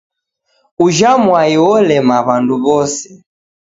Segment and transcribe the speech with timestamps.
[0.85, 3.07] Ujha mwai wolema w'andu w'ose.